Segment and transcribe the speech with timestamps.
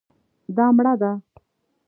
[0.55, 1.11] دا مړه ده